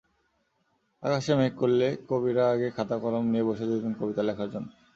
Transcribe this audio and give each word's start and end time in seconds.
আকাশে 1.03 1.33
মেঘ 1.35 1.53
করলে 1.57 1.87
কবিরা 2.09 2.45
আগে 2.51 2.67
খাতা–কলম 2.69 3.23
নিয়ে 3.31 3.47
বসে 3.47 3.65
যেতেন 3.69 3.93
কবিতা 3.99 4.21
লেখার 4.23 4.49
জন্য। 4.53 4.67